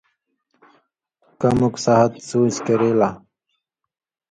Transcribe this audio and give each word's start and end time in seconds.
کموک 1.39 1.75
سہات 1.83 2.11
سوچ 2.27 2.55
کری 2.65 2.91
لہ 2.99 3.09